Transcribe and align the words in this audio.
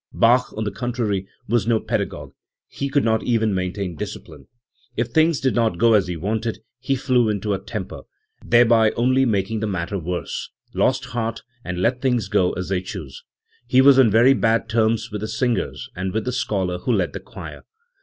Bach, 0.15 0.51
on 0.57 0.63
the 0.63 0.71
contrary, 0.71 1.27
was 1.47 1.67
no 1.67 1.79
pedagogue; 1.79 2.33
he 2.65 2.89
could 2.89 3.03
not 3.03 3.21
even 3.21 3.53
maintain 3.53 3.95
discipline. 3.95 4.47
If 4.97 5.09
things 5.09 5.39
did 5.39 5.53
not 5.53 5.77
go 5.77 5.93
as 5.93 6.07
he 6.07 6.17
wanted, 6.17 6.57
he 6.79 6.95
flew 6.95 7.29
into 7.29 7.53
a 7.53 7.59
temper, 7.63 8.01
thereby 8.43 8.93
only 8.93 9.25
making 9.25 9.59
the 9.59 9.67
matter 9.67 9.99
worse 9.99 10.49
lost 10.73 11.05
heart, 11.05 11.43
and 11.63 11.77
let 11.83 12.01
things 12.01 12.29
go 12.29 12.53
as 12.53 12.69
they 12.69 12.81
chose. 12.81 13.21
He 13.67 13.79
was 13.79 13.99
on 13.99 14.09
very 14.09 14.33
bad 14.33 14.67
terms 14.69 15.11
with 15.11 15.21
the 15.21 15.27
singers, 15.27 15.87
and 15.95 16.11
with 16.13 16.25
the 16.25 16.31
scholar 16.31 16.79
who 16.79 16.91
led 16.93 17.13
the 17.13 17.19
choir. 17.19 17.61